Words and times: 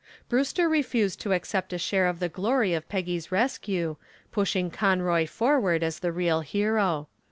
Brewster 0.29 0.67
refused 0.67 1.21
to 1.21 1.31
accept 1.31 1.73
a 1.73 1.77
share 1.77 2.07
of 2.07 2.17
the 2.19 2.27
glory 2.27 2.73
of 2.73 2.89
Peggy's 2.89 3.31
rescue, 3.31 3.97
pushing 4.31 4.71
Conroy 4.71 5.27
forward 5.27 5.83
as 5.83 5.99
the 5.99 6.11
real 6.11 6.39
hero. 6.41 7.07